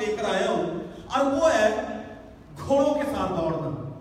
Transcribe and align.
لے 0.00 0.16
کر 0.16 0.34
آیا 0.34 0.50
ہوں۔ 0.50 0.80
اور 1.06 1.32
وہ 1.32 1.54
ہے 1.54 1.80
گھوڑوں 2.66 2.94
کے 2.94 3.02
ساتھ 3.02 3.32
دوڑنا۔ 3.32 3.98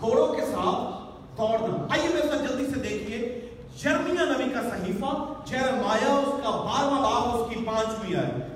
گھوڑوں 0.00 0.34
کے 0.34 0.40
ساتھ 0.40 1.02
دوڑنا۔ 1.38 1.86
آئیے 1.90 2.08
میرے 2.08 2.28
ساتھ 2.28 2.42
جلدی 2.42 2.66
سے 2.66 2.80
دیکھیے 2.80 3.34
جرمیہ 3.78 4.20
نبی 4.20 4.50
کا 4.50 4.60
صحیفہ، 4.62 5.32
جرمایا 5.44 6.14
اس 6.14 6.34
کا 6.42 6.50
بارہواں 6.50 7.00
باب 7.00 7.40
اس 7.40 7.50
کی 7.50 7.64
پانچویں 7.64 8.20
آئے 8.20 8.48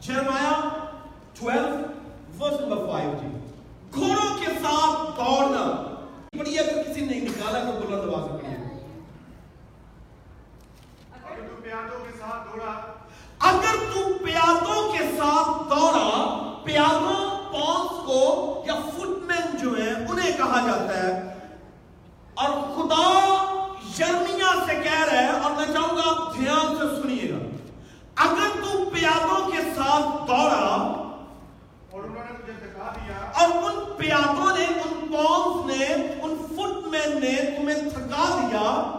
جرمایا 0.00 0.68
12 1.40 1.76
ورس 2.40 2.60
نمبر 2.60 2.76
5 2.76 3.20
جی۔ 3.20 3.28
گھوڑوں 3.94 4.38
کے 4.38 4.46
ساتھ 4.46 5.16
دوڑنا۔ 5.16 5.90
پڑھیے، 6.38 6.60
اگر 6.60 6.82
کسی 6.82 7.00
نے 7.00 7.16
نکالا 7.16 7.58
تو 7.58 7.86
بلند 7.86 8.14
آواز 8.14 8.28
پڑھیے۔ 8.30 8.56
اگر 11.12 11.48
تو 11.48 11.62
پیادوں 11.62 12.04
کے 12.04 12.10
ساتھ 12.18 12.48
دوڑا 12.52 12.93
اگر 13.54 13.76
تو 13.94 14.24
پیادوں 14.24 14.92
کے 14.92 14.98
ساتھ 14.98 15.70
دوڑا 15.70 16.08
پیادوں 16.64 17.52
پونس 17.52 18.06
کو 18.06 18.62
یا 18.66 18.74
فٹ 18.74 19.24
مین 19.26 19.56
جو 19.62 19.70
ہیں 19.82 19.94
انہیں 20.08 20.32
کہا 20.36 20.60
جاتا 20.66 21.02
ہے۔ 21.02 21.34
اور 22.34 22.48
خدا 22.48 23.04
یرمیا 23.98 24.52
سے 24.66 24.74
کہہ 24.74 25.04
رہا 25.04 25.20
ہے 25.20 25.28
اور 25.28 25.50
میں 25.50 25.66
چاہوں 25.72 25.96
گا 25.96 26.02
آپ 26.06 26.34
دھیان 26.36 26.76
سے 26.76 27.02
سنیے 27.02 27.30
گا۔ 27.30 27.38
اگر 28.16 28.62
تو 28.62 28.90
پیادوں 28.90 29.50
کے 29.50 29.58
ساتھ 29.76 30.28
دوڑا 30.28 30.74
اور 31.90 32.04
انہوں 32.04 32.14
نے 32.14 32.42
تجھے 32.42 32.52
دکھا 32.52 32.92
دیا۔ 32.96 33.44
اور 33.44 33.62
ان 33.62 33.84
پیادوں 33.96 34.56
نے 34.56 34.64
ان 34.64 35.06
پونس 35.12 35.66
نے 35.66 35.84
ان 36.22 36.36
فٹ 36.48 36.88
مین 36.88 37.20
نے 37.20 37.36
تمہیں 37.56 37.90
تھکا 37.90 38.24
دیا 38.40 38.90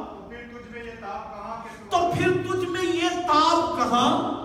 تو 1.90 1.98
پھر 2.13 2.31
تجھ 2.31 2.70
میں 2.70 2.81
یہ 2.81 3.09
تاب 3.27 3.77
کہاں 3.77 4.09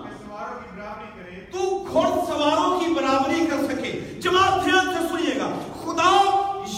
تو 1.51 1.63
گھوڑ 1.91 2.07
سواروں 2.27 2.79
کی 2.79 2.93
برابری 2.93 3.45
کر 3.45 3.63
سکے۔ 3.69 3.91
جماعت 4.21 4.63
دھیان 4.65 4.87
سے 4.93 5.07
سنیے 5.09 5.33
گا۔ 5.39 5.49
خدا 5.81 6.11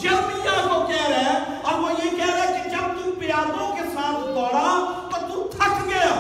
یرمیہ 0.03 0.55
کو 0.69 0.79
کہہ 0.87 1.07
رہا 1.09 1.33
ہے 1.33 1.37
اور 1.63 1.79
وہ 1.79 1.89
یہ 2.03 2.09
کہہ 2.17 2.33
رہا 2.35 2.43
ہے 2.43 2.59
کہ 2.63 2.69
جب 2.69 3.03
تم 3.03 3.11
پیادوں 3.19 3.67
کے 3.75 3.83
ساتھ 3.93 4.25
دوڑا 4.35 4.67
تو 5.11 5.19
تو 5.27 5.47
تھک 5.57 5.85
گیا 5.89 6.15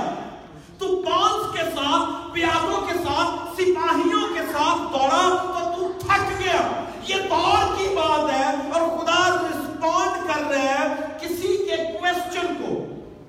تو 0.77 0.95
پانس 1.01 1.53
کے 1.55 1.63
ساتھ 1.75 2.33
پیادوں 2.33 2.81
کے 2.87 2.93
ساتھ 3.03 3.51
سپاہیوں 3.57 4.23
کے 4.35 4.45
ساتھ 4.53 4.81
دوڑا 4.93 5.23
تو 5.53 5.65
تو 5.75 5.91
تھک 5.99 6.29
گیا 6.39 6.61
یہ 7.07 7.27
دوڑ 7.29 7.63
کی 7.77 7.93
بات 7.95 8.31
ہے 8.31 8.45
اور 8.73 8.87
خدا 8.97 9.19
رسپونڈ 9.35 10.27
کر 10.27 10.49
رہا 10.51 10.79
ہے 10.79 10.87
کسی 11.21 11.57
کے 11.69 11.83
کوشچن 11.99 12.53
کو 12.61 12.73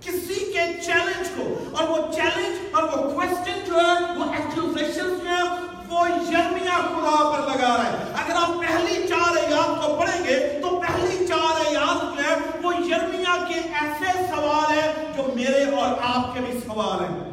کسی 0.00 0.40
کے 0.52 0.66
چیلنج 0.86 1.28
کو 1.36 1.52
اور 1.76 1.88
وہ 1.88 1.96
چیلنج 2.12 2.74
اور 2.74 2.82
وہ 2.82 3.10
کوشچن 3.10 3.60
جو 3.66 3.74
ہے 3.76 3.92
وہ 4.18 4.24
ایکچوزیشن 4.32 5.18
جو 5.18 5.28
ہے 5.28 5.42
وہ 5.90 6.08
یرمیا 6.30 6.78
خدا 6.88 7.16
پر 7.32 7.40
لگا 7.48 7.74
رہا 7.76 7.86
ہے 7.86 8.12
اگر 8.22 8.36
آپ 8.42 8.52
پہلی 8.60 9.06
چار 9.08 9.36
ایات 9.42 9.82
کو 9.82 9.94
پڑھیں 10.00 10.24
گے 10.24 10.36
تو 10.62 10.76
پہلی 10.80 11.26
چار 11.26 11.60
ایات 11.66 12.02
جو 12.16 12.22
ہے 12.24 12.34
وہ 12.62 12.74
یرمیا 12.86 13.36
کے 13.48 13.60
ایسے 13.82 14.12
سوال 14.30 14.72
ہیں 14.78 14.92
جو 15.16 15.22
میرے 15.34 15.64
اور 15.74 15.94
آپ 16.14 16.34
کے 16.34 16.40
بھی 16.40 16.58
سوال 16.66 17.04
ہیں 17.04 17.30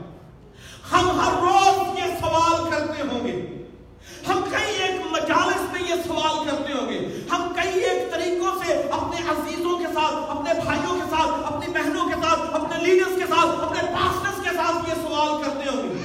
ہم 0.92 1.09
ہر 1.20 1.39
روز 1.42 1.99
یہ 1.99 2.16
سوال 2.21 2.70
کرتے 2.71 3.02
ہوں 3.02 3.25
گے 3.27 3.36
ہم 4.27 4.42
کئی 4.52 4.75
ایک 4.83 5.05
مجالس 5.11 5.61
میں 5.73 5.81
یہ 5.89 6.02
سوال 6.08 6.43
کرتے 6.49 6.73
ہوں 6.73 6.89
گے 6.89 6.99
ہم 7.31 7.52
کئی 7.55 7.80
ایک 7.89 8.11
طریقوں 8.14 8.52
سے 8.64 8.73
اپنے 8.99 9.27
عزیزوں 9.31 9.77
کے 9.80 9.93
ساتھ 9.93 10.30
اپنے 10.31 10.59
بھائیوں 10.64 10.95
کے 10.95 11.09
ساتھ 11.09 11.53
اپنی 11.53 11.73
بہنوں 11.73 12.08
کے 12.09 12.16
ساتھ 12.23 12.55
اپنے 12.55 12.83
لیڈرز 12.83 13.17
کے 13.20 13.27
ساتھ 13.30 13.64
اپنے 13.66 13.88
پاسٹرز 13.93 14.43
کے 14.43 14.55
ساتھ 14.58 14.89
یہ 14.89 15.02
سوال 15.08 15.42
کرتے 15.43 15.70
ہوں 15.70 15.83
گے 15.83 16.03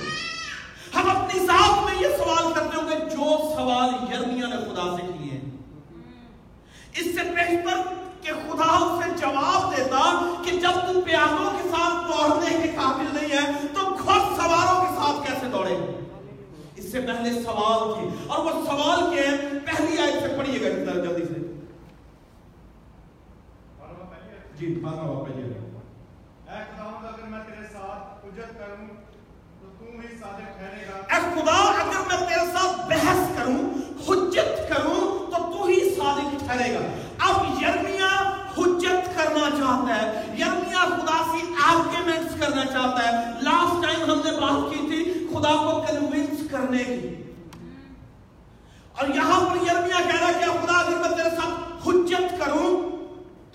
ہم 0.94 1.10
اپنی 1.10 1.44
ذات 1.46 1.84
میں 1.84 2.00
یہ 2.00 2.16
سوال 2.16 2.52
کرتے 2.52 2.76
ہوں 2.76 2.88
گے 2.90 2.98
جو 3.10 3.36
سوال 3.56 3.90
یرمیا 4.12 4.46
نے 4.46 4.56
خدا 4.64 4.86
سے 4.96 5.02
کیے 5.12 5.32
ہیں 5.32 5.50
اس 6.94 7.14
سے 7.16 7.28
بہتر 7.32 7.82
کہ 8.22 8.32
خدا 8.46 8.70
اس 8.76 9.04
سے 9.04 9.10
جواب 9.20 9.76
دیتا 9.76 10.02
کہ 10.44 10.58
جب 10.60 10.80
تم 10.86 11.00
پیادوں 11.06 11.50
کے 11.56 11.68
ساتھ 11.68 12.10
دوڑنے 12.10 12.56
کے 12.62 12.70
قابل 12.76 13.14
نہیں 13.14 13.36
ہے 13.36 13.44
تو 13.74 13.84
خود 13.96 14.36
سواروں 14.40 14.80
کے 14.80 14.94
ساتھ 14.96 15.26
کیسے 15.26 15.50
دوڑے 15.52 15.76
اس 16.76 16.90
سے 16.92 17.00
پہلے 17.00 17.30
سوال 17.42 17.92
تھے 17.94 18.08
اور 18.26 18.44
وہ 18.44 18.64
سوال 18.64 19.14
کے 19.14 19.26
ہیں 19.26 19.36
پہلی 19.66 19.98
آیت 20.02 20.22
سے 20.22 20.28
پڑھیے 20.38 20.60
گا 20.62 20.68
جتنا 20.68 20.92
جلدی 21.02 21.24
سے 21.24 21.40
بارہواں 23.78 24.10
پہلی 24.10 24.30
ہے 24.30 24.40
جی 24.58 24.66
بارہ 24.82 25.24
پڑھیے 25.24 25.44
اے 25.44 26.64
خداوند 26.64 27.06
اگر 27.06 27.28
میں 27.28 27.38
تیرے 27.46 27.66
ساتھ 27.72 28.26
حجت 28.26 28.58
کروں 28.58 28.86
تو 29.60 29.66
تو 29.78 29.84
ہی 29.84 30.16
صادق 30.18 30.58
ٹھہرے 30.58 30.84
گا۔ 30.88 31.14
اے 31.14 31.20
خدا 31.34 31.56
اگر 31.56 32.00
میں 32.08 32.28
تیرے 32.28 32.46
ساتھ 32.52 32.86
بحث 32.88 33.38
کروں 33.38 33.58
حجت 34.08 34.68
کروں 34.68 35.30
تو 35.30 35.52
تو 35.52 35.64
ہی 35.66 35.94
صادق 35.94 36.38
ٹھہرے 36.38 36.74
گا۔ 36.74 36.80
اب 37.18 37.62
یرمیا 37.62 38.30
حجت 38.58 39.14
کرنا 39.14 39.50
چاہتا 39.50 40.02
ہے۔ 40.02 40.34
یرمیا 40.38 40.84
خدا 40.84 41.22
سے 41.32 41.52
آرگیومنٹس 41.66 42.40
کرنا 42.40 42.64
چاہتا 42.64 43.08
ہے۔ 43.08 43.40
لاسٹ 43.42 43.84
ٹائم 43.84 44.10
ہم 44.10 44.20
نے 44.24 44.40
بات 44.40 44.72
کی 44.72 44.86
تھی 44.86 45.26
خدا 45.32 45.54
کو 45.56 45.84
کنونس 45.86 46.50
کرنے 46.50 46.84
کی۔ 46.84 47.22
اور 48.98 49.08
یہاں 49.08 49.40
پر 49.40 49.56
یرمیا 49.56 50.00
کہہ 50.10 50.20
رہا 50.20 50.28
ہے 50.28 50.32
کہ 50.32 50.66
خدا 50.66 50.78
اگر 50.78 50.96
میں 50.96 51.16
تیرے 51.16 51.30
ساتھ 51.30 51.88
حجت 51.88 52.44
کروں 52.44 52.95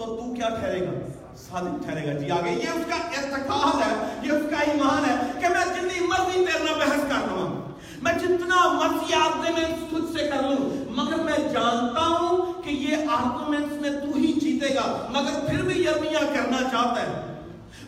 تو 0.06 0.16
تو 0.16 0.34
کیا 0.34 0.50
ٹھہرے 0.50 0.82
گا؟ 0.82 0.92
صادق 1.36 1.84
ٹھہرے 1.84 2.08
گا۔ 2.08 2.20
جی 2.20 2.32
آگے۔ 2.32 2.52
یہ 2.52 2.70
اس 2.70 2.86
کا 2.90 2.96
اعتقاد 2.96 3.82
ہے، 3.82 4.20
یہ 4.24 4.32
اس 4.32 4.44
کا 4.50 4.60
ایمان 4.60 5.10
ہے 5.10 5.16
کہ 5.42 5.48
میں 5.50 5.66
جتنی 5.66 6.08
مرضی 6.08 6.46
تیرے 6.46 6.64
نہ 6.64 6.80
بحث 6.80 7.02
کر 7.10 7.28
لوں، 7.32 7.72
میں 8.02 8.14
جتنا 8.14 8.72
مرضی 8.72 9.14
آرگومنٹس 9.14 9.84
تجھ 9.90 10.20
سے 10.20 10.28
کر 10.28 10.44
لوں، 10.44 10.86
مگر 10.90 11.16
میں 11.16 11.38
جانتا 11.38 12.08
ہوں 12.08 12.62
کہ 12.64 12.70
یہ 12.70 12.98
آرگومنٹس 13.12 13.82
میں 13.82 13.90
تو 13.90 14.18
ہی 14.18 14.34
جیتے 14.34 14.76
گا۔ 14.76 15.08
مگر 15.10 15.50
پھر 15.50 15.62
بھی 15.64 15.84
یرمیا 15.84 16.20
کرنا 16.20 16.58
چاہتا 16.58 17.02
ہے۔ 17.02 17.40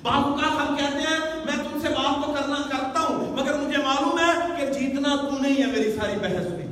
بعض 0.01 0.23
اوقات 0.23 0.69
ہم 0.69 0.75
کہتے 0.75 0.97
ہیں، 0.97 1.19
میں 1.45 1.63
تم 1.63 1.79
سے 1.81 1.87
بات 1.89 2.25
تو 2.25 2.33
کرنا 2.33 2.61
کرتا 2.69 2.99
ہوں، 2.99 3.33
مگر 3.33 3.53
مجھے 3.53 3.77
معلوم 3.77 4.19
ہے 4.19 4.47
کہ 4.57 4.73
جیتنا 4.73 5.15
تو 5.15 5.37
نہیں 5.39 5.61
ہے 5.61 5.65
میری 5.65 5.91
ساری 6.01 6.19
بحث 6.19 6.51
میں۔ 6.51 6.62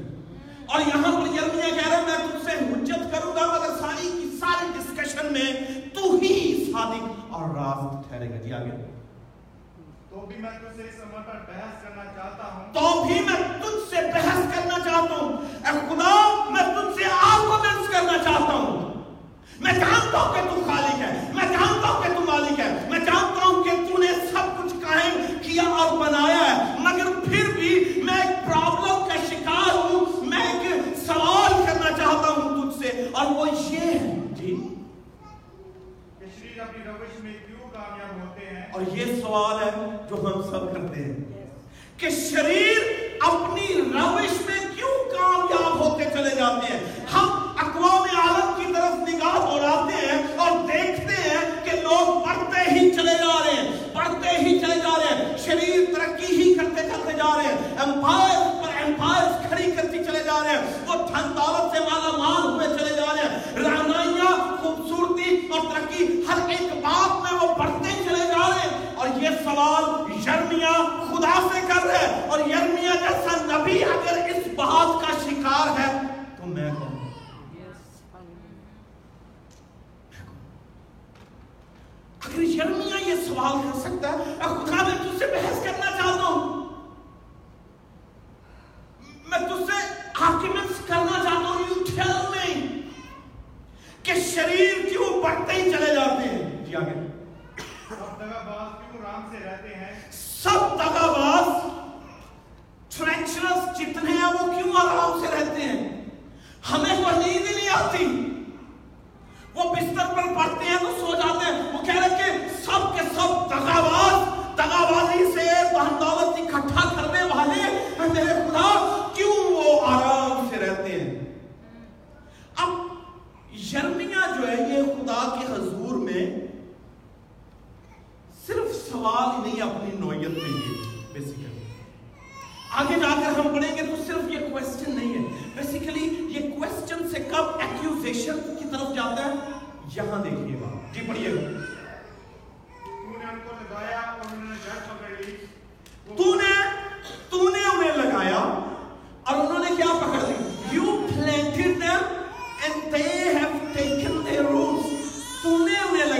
اور 0.71 0.81
یہاں 0.81 1.11
پر 1.11 1.27
یرمیا 1.27 1.81
کہہ 1.81 1.87
رہا 1.89 1.97
ہے 1.97 2.01
میں 2.01 2.17
تم 2.17 2.37
سے 2.43 2.51
حجت 2.51 3.11
کروں 3.11 3.33
گا 3.35 3.45
مگر 3.45 3.77
ساری 3.79 4.09
کی 4.21 4.37
ساری 4.39 4.67
ڈسکشن 4.73 5.33
میں 5.33 5.53
تو 5.93 6.15
ہی 6.21 6.65
صادق 6.73 7.03
اور 7.29 7.49
راست 7.55 8.09
ٹھہرے 8.09 8.29
گا۔ 8.29 8.35
جی 8.35 8.53
آگے۔ 8.53 8.91
تو 10.09 10.25
بھی 10.25 10.35
میں 10.37 10.49
تجھ 10.51 10.75
سے 10.75 10.83
اس 10.83 11.01
امر 11.01 11.21
پر 11.21 11.35
بحث 11.35 11.83
کرنا 11.83 12.03
چاہتا 12.05 12.53
ہوں۔ 12.53 12.73
تو 12.73 13.03
بھی 13.03 13.19
میں 13.19 13.59
تجھ 13.59 13.89
سے 13.89 13.95
بحث 13.95 14.55
کرنا 14.55 14.60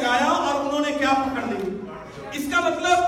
لگایا 0.02 0.32
اور 0.32 0.60
انہوں 0.60 0.80
نے 0.80 0.92
کیا 0.92 1.14
پکڑ 1.14 1.42
لی؟ 1.48 1.80
اس 2.34 2.44
کا 2.54 2.60
مطلب 2.60 3.00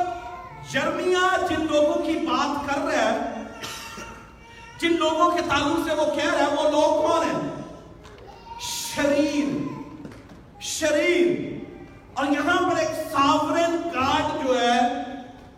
جرمیہ 0.71 1.45
جن 1.49 1.65
لوگوں 1.71 1.93
کی 1.93 2.13
بات 2.13 2.69
کر 2.69 2.81
رہا 2.81 3.11
ہے، 3.11 3.43
جن 4.81 4.95
لوگوں 4.97 5.31
کے 5.31 5.41
تعلق 5.49 5.87
سے 5.87 5.95
وہ 5.95 6.15
کہہ 6.15 6.33
رہا 6.33 6.39
ہے، 6.39 6.55
وہ 6.55 6.69
لوگ 6.69 7.07
کون 7.07 7.25
ہیں؟ 7.25 7.61
شریر 8.61 9.73
شریر۔ 10.61 11.53
اور 12.13 12.25
یہاں 12.25 12.69
پر 12.69 12.77
ایک 12.77 12.89
ساورن 13.11 13.77
گارڈ 13.93 14.47
جو 14.47 14.61
ہے، 14.61 14.79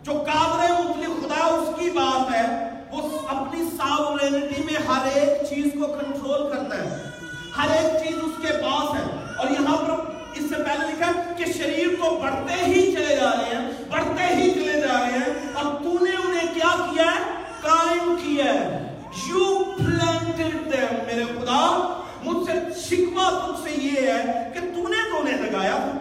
جو 0.04 0.12
قابل 0.12 0.72
مطلق 0.72 1.26
خدا 1.26 1.46
اس 1.46 1.80
کی 1.80 1.90
بات 1.90 2.36
ہے۔ 2.36 2.70
وہ 2.92 3.20
اپنی 3.28 3.64
ساورینٹی 3.78 4.64
میں 4.64 4.88
ہر 4.88 5.06
ایک 5.14 5.50
چیز 5.50 5.66
کو 5.74 5.88
کنٹرول 5.88 6.54
کرتا 6.54 6.78
ہے۔ 6.78 7.10
ہر 7.58 7.70
ایک 7.72 8.08
چیز 8.08 8.18
اس 8.18 8.42
کے 8.42 8.54
پاس 8.54 8.96
ہے۔ 8.96 9.34
اور 9.38 9.48
یہاں 9.52 9.78
پر 9.78 10.15
اس 10.36 10.50
سے 10.50 10.56
پہلے 10.56 10.88
لکھا 10.88 11.12
کہ 11.38 11.46
شریر 11.46 11.88
کو 12.00 12.20
بڑھتے 12.24 12.66
ہی 12.66 12.96
چلے 12.96 13.16
جا 13.16 13.32
رہے 13.32 13.56
ہیں، 13.56 13.72
بڑھتے 13.90 14.36
ہی 14.36 14.52
چلے 14.52 14.82
جا 14.82 15.00
رہے 15.00 15.18
ہیں۔ 15.18 15.54
اور 15.54 15.64
تو 15.64 16.06
نے 16.06 16.28
انہیں 16.28 16.54
کیا 16.54 16.86
کیا 16.92 17.06
ہے؟ 17.06 17.42
قائم 17.62 18.16
کیا 18.24 18.46
ہے۔ 18.46 19.00
یو 19.30 19.64
پلانٹڈ 19.64 20.56
them 20.56 21.06
میرے 21.06 21.24
خدا، 21.24 21.94
مجھ 22.24 22.52
سے 22.52 22.82
شکوا 22.82 23.30
تجھ 23.30 23.64
سے 23.64 23.86
یہ 23.86 24.08
ہے 24.08 24.52
کہ 24.54 24.60
تو 24.60 24.88
نے 24.88 25.12
تو 25.12 25.22
انہیں 25.22 25.38
لگایا۔ 25.38 25.92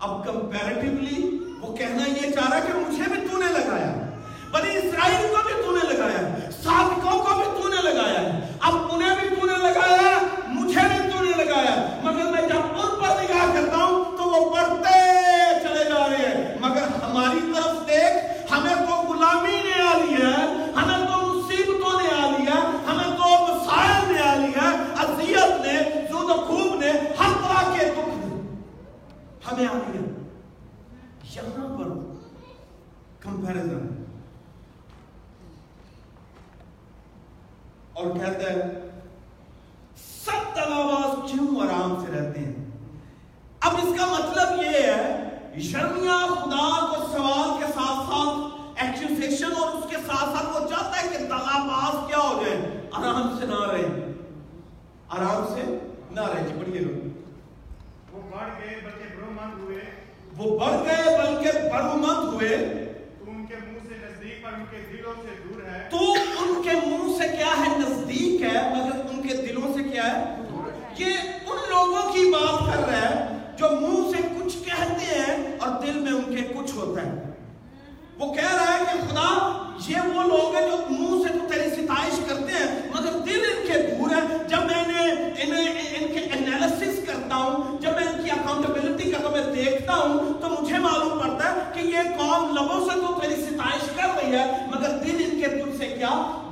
اب 0.00 0.26
کمپیریٹیولی 0.26 1.44
وہ 1.60 1.76
کہنا 1.76 2.08
یہ 2.08 2.30
چاہ 2.30 2.50
رہا 2.50 2.58
کہ 2.58 2.78
مجھے 2.78 3.02
بھی 3.10 3.28
تو 3.30 3.36
نے 3.38 3.46
لگایا۔ 3.52 4.10
بلی 4.50 4.76
اسرائیل 4.76 5.26
کو 5.30 5.36
بھی 5.46 5.62
تو 5.62 5.76
نے 5.76 5.96
لگایا۔ 5.96 6.50
سادکوں 6.50 7.24
کو 7.24 7.34
بھی 7.34 7.62
تو 7.62 7.68
نے 7.68 7.82
لگایا۔ 7.82 8.38
اب 8.60 8.76
انہیں 8.90 9.16
بھی 9.20 9.28
تو 9.28 9.46
نے 9.46 9.56
لگایا۔ 9.56 10.18
مجھے 10.48 10.80
بھی 10.80 11.11
نے 11.36 11.44
لگایا۔ 11.44 11.74
مگر 12.02 12.30
میں 12.30 12.42
جب 12.42 12.78
ان 12.80 12.90
پر 13.00 13.22
نگاہ 13.22 13.46
کرتا 13.54 13.76
ہوں 13.76 14.16
تو 14.16 14.24
وہ 14.24 14.50
بڑھتے 14.50 14.98
چلے 15.62 15.84
جا 15.84 16.08
رہے 16.08 16.26
ہیں۔ 16.26 16.58
مگر 16.60 16.82
ہماری 17.02 17.40
طرف 17.54 17.88
دیکھ، 17.88 18.52
ہمیں 18.52 18.74
تو 18.74 19.12
غلامی 19.12 19.56
نے 19.64 19.82
آ 19.82 19.96
لی 19.96 20.14
ہے، 20.14 20.36
ہمیں 20.76 21.06
تو 21.06 21.26
مصیبتوں 21.26 22.00
نے 22.00 22.08
آ 22.22 22.26
لیا 22.30 22.54
ہے، 22.54 22.76
ہمیں 22.86 23.16
تو 23.16 23.30
مسائل 23.48 24.12
نے 24.12 24.20
آ 24.20 24.34
لیا 24.34 24.70
ہے۔ 24.70 24.76
اذیت 25.04 25.66
نے 25.66 25.78
زود 26.10 26.30
خوب 26.48 26.80
نے 26.80 26.90
ہر 26.90 27.32
طرح 27.42 27.72
کے 27.72 27.86
دکھ 27.86 28.08
نے 28.08 28.34
ہمیں 29.50 29.66
آ 29.66 29.78
لیا 29.86 29.91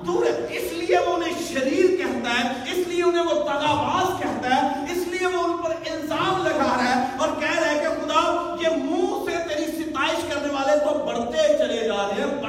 دور 0.07 0.27
ہے۔ 0.27 0.47
اس 0.57 0.73
لیے 0.73 0.99
وہ 0.99 1.13
انہیں 1.15 1.33
شریر 1.49 1.97
کہتا 1.97 2.31
ہے، 2.39 2.73
اس 2.73 2.89
لیے 2.89 3.03
انہیں 3.03 3.25
وہ 3.25 3.41
تغاباز 3.43 4.21
کہتا 4.21 4.55
ہے، 4.57 4.93
اس 4.93 5.07
لیے 5.09 5.27
وہ 5.27 5.43
ان 5.45 5.57
پر 5.63 5.71
الزام 5.91 6.43
لگا 6.43 6.73
رہا 6.79 6.97
ہے 6.97 7.17
اور 7.19 7.29
کہہ 7.41 7.59
رہا 7.59 7.71
ہے 7.71 7.79
کہ 7.79 7.89
خدا، 7.89 8.57
یہ 8.61 8.77
منہ 8.77 9.25
سے 9.27 9.49
تیری 9.49 9.83
ستائش 9.83 10.33
کرنے 10.33 10.55
والے 10.55 10.79
تو 10.79 10.99
بڑھتے 11.07 11.59
چلے 11.59 11.87
جا 11.89 12.09
رہے 12.09 12.23
ہیں۔ 12.23 12.40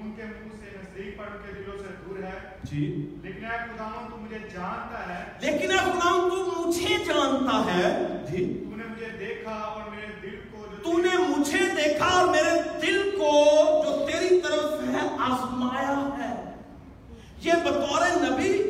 ان 0.00 0.12
کے 0.16 0.22
منہ 0.24 0.52
سے 0.60 0.76
نزدیک 0.76 1.18
پر 1.18 1.24
کے 1.24 1.52
دلوں 1.52 1.78
سے 1.78 1.94
دور 2.06 2.22
ہے۔ 2.22 2.38
جی۔ 2.62 3.10
لیکن 3.22 3.44
اے 3.44 3.58
خداوند 3.58 4.10
تو 4.10 4.16
مجھے 4.16 4.38
جانتا 4.38 4.98
ہے۔ 5.08 5.24
لیکن 5.40 5.70
اے 5.70 5.76
خداوند 5.76 6.30
تو 6.30 6.68
مجھے 6.68 6.96
جانتا 7.04 7.74
ہے۔ 7.74 8.06
جی۔ 8.30 8.64
تو 8.70 8.76
نے 8.76 8.84
مجھے 8.84 9.08
دیکھا 9.18 9.50
اور 9.50 9.90
میرے 9.90 10.06
دل 10.22 10.36
کو 10.50 10.66
جو 10.70 10.76
تو 10.82 10.98
نے 10.98 11.38
مجھے 11.38 11.58
دیکھا 11.58 12.06
اور 12.06 12.28
میرے 12.28 12.80
دل 12.82 13.10
کو 13.18 13.30
جو 13.84 14.06
تیری 14.06 14.40
طرف 14.40 14.80
ہے 14.88 15.08
آزمایا 15.18 16.08
ہے۔ 16.18 16.54
یہ 17.44 17.52
بطور 17.64 18.30
نبی 18.30 18.62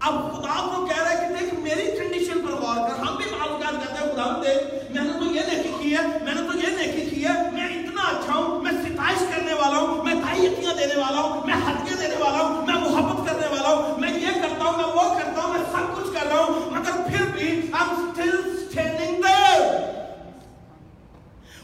اب 0.00 0.14
خدا 0.32 0.76
کو 0.76 0.86
کہہ 0.86 1.02
رہا 1.02 1.10
ہے 1.10 1.28
کہ 1.28 1.34
دیکھ 1.40 1.54
میری 1.54 1.90
کنڈیشن 1.98 2.46
پر 2.46 2.52
غور 2.52 2.90
کر۔ 2.90 2.98
ہم 2.98 3.16
بھی 3.16 3.24
معلومات 3.38 3.72
کہتے 3.72 4.04
ہیں 4.04 4.14
خدا 4.14 4.42
دیکھ 4.44 4.92
میں 4.92 5.04
نے 5.04 5.12
تو 5.12 5.24
یہ 5.24 5.40
نیکی 5.40 5.72
کی 5.82 5.96
ہے 5.96 6.02
میں 6.24 6.34
نے 6.34 6.40
تو 6.40 6.58
یہ 6.58 6.76
نیکی 6.76 7.10
کی 7.10 7.24
ہے 7.24 7.50
میں 7.52 7.66
اتنا 7.66 8.02
اچھا 8.02 8.34
ہوں 8.34 8.62
میں 8.62 8.72
ستائش 9.04 9.22
کرنے 9.30 9.54
والا 9.54 9.78
ہوں، 9.78 10.02
میں 10.04 10.14
تائیقیاں 10.22 10.74
دینے 10.74 10.94
والا 11.00 11.20
ہوں، 11.20 11.46
میں 11.46 11.54
ہدیے 11.64 11.96
دینے 11.96 12.16
والا 12.18 12.42
ہوں، 12.42 12.66
میں 12.66 12.74
محبت 12.74 13.26
کرنے 13.26 13.46
والا 13.46 13.68
ہوں، 13.68 13.98
میں 14.00 14.10
یہ 14.10 14.40
کرتا 14.42 14.64
ہوں، 14.64 14.76
میں 14.76 14.86
وہ 14.94 15.08
کرتا 15.18 15.42
ہوں، 15.42 15.52
میں 15.52 15.64
سب 15.72 15.90
کچھ 15.96 16.12
کر 16.14 16.26
رہا 16.26 16.44
ہوں، 16.44 16.70
مگر 16.70 17.02
پھر 17.08 17.26
بھی 17.34 17.50
I'm 17.74 17.92
still 18.00 18.40
standing 18.58 19.14
there. 19.20 19.62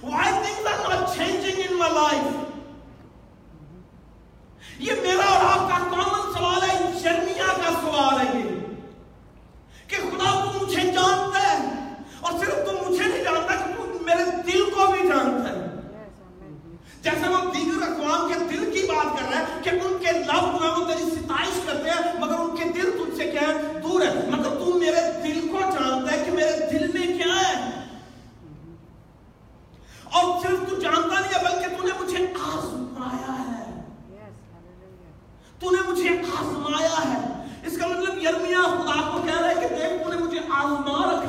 Why 0.02 0.26
things 0.42 0.68
are 0.70 0.80
not 0.84 1.14
changing 1.14 1.60
in 1.66 1.78
my 1.82 1.90
life? 1.96 2.28
یہ 4.88 5.00
میرا 5.06 5.30
اور 5.30 5.44
آپ 5.48 5.68
کا 5.70 5.78
کامن 5.94 6.32
سوال 6.34 6.68
ہے، 6.70 6.76
شرمیا 7.02 7.52
کا 7.62 7.72
سوال 7.80 8.20
ہے 8.20 8.28
یہ، 8.38 8.52
کہ 9.88 9.96
خدا 9.96 10.34
تو 10.44 10.64
مجھے 10.64 10.90
جانتا 10.90 11.48
ہے، 11.48 11.58
اور 12.20 12.38
صرف 12.40 12.64
تو 12.66 12.78
مجھے 12.84 13.04
نہیں 13.04 13.24
جانتا، 13.24 13.54
کہ 13.54 13.74
تو 13.76 14.04
میرے 14.04 14.30
دل 14.52 14.70
کو 14.74 14.92
بھی 14.92 15.08
جانتا 15.08 15.48
ہے۔ 15.48 15.68
جیسے 17.02 17.28
وہ 17.28 17.50
دیگر 17.50 17.82
اقوام 17.82 18.28
کے 18.28 18.38
دل 18.38 18.70
کی 18.70 18.86
بات 18.86 19.18
کر 19.18 19.26
رہا 19.30 19.40
ہے 19.40 19.44
کہ 19.62 19.70
ان 19.70 19.96
کے 20.00 20.12
لفظ 20.12 20.60
جو 20.60 20.64
ہے 20.64 20.70
وہ 20.70 20.88
تیری 20.88 21.10
ستائش 21.10 21.60
کرتے 21.66 21.90
ہیں 21.90 22.20
مگر 22.20 22.34
ان 22.34 22.56
کے 22.56 22.64
دل 22.64 22.90
تجھ 22.90 23.16
سے 23.16 23.24
کیا 23.30 23.40
ہے؟ 23.40 23.80
دور 23.80 24.00
ہے۔ 24.00 24.30
مگر 24.30 24.50
تم 24.50 24.78
میرے 24.78 25.22
دل 25.24 25.48
کو 25.48 25.58
جانتا 25.60 26.12
ہے 26.12 26.24
کہ 26.24 26.30
میرے 26.30 26.52
دل 26.70 26.98
میں 26.98 27.06
کیا 27.06 27.48
ہے۔ 27.48 27.70
اور 30.04 30.40
صرف 30.42 30.70
تو 30.70 30.80
جانتا 30.80 31.20
نہیں 31.20 31.34
ہے 31.34 31.44
بلکہ 31.44 31.76
تو 31.76 31.86
نے 31.86 31.92
مجھے 32.00 32.26
آزمایا 32.42 33.48
ہے۔ 33.48 33.80
تو 35.60 35.70
نے 35.70 35.90
مجھے 35.90 36.08
آزمایا 36.38 37.14
ہے۔ 37.14 37.44
اس 37.66 37.78
کا 37.78 37.86
مطلب 37.86 38.18
یرمیہ 38.18 38.56
خدا 38.56 39.10
کو 39.12 39.22
کہہ 39.22 39.40
رہا 39.40 39.48
ہے 39.48 39.54
کہ 39.54 39.68
دیکھ 39.68 40.04
تو 40.04 40.12
نے 40.12 40.18
مجھے 40.18 40.38
آزما 40.38 41.10
رکھا 41.12 41.19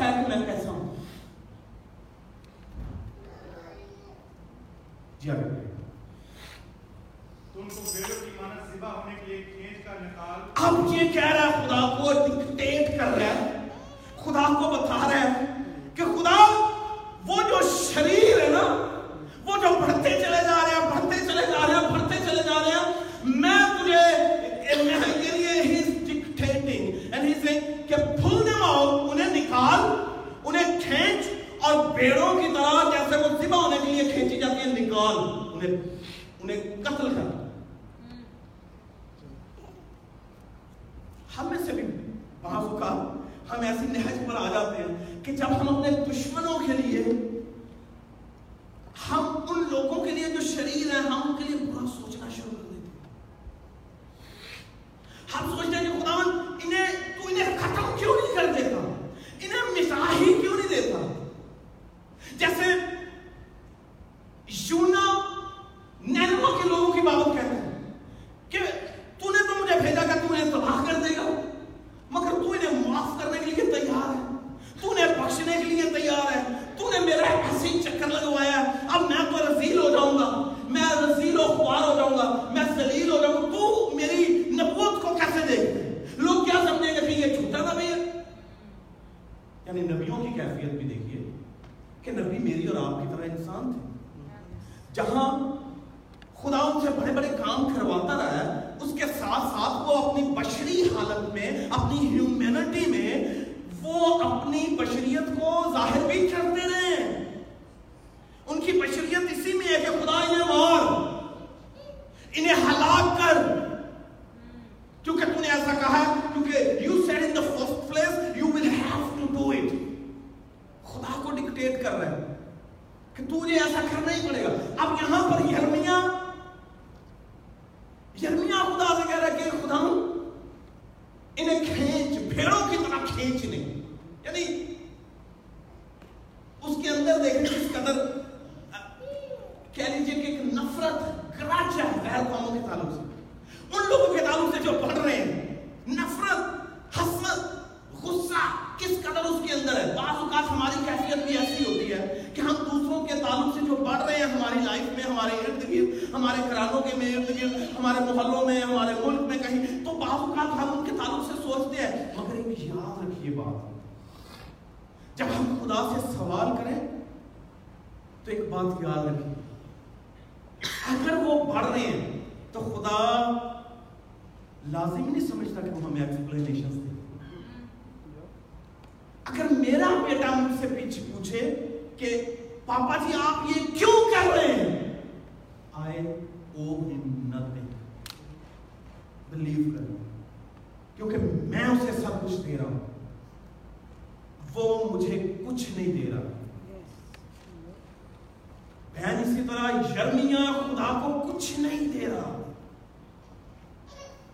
کو 200.94 201.34
کچھ 201.34 201.60
نہیں 201.60 201.88
دے 201.88 202.08
رہا۔ 202.08 202.38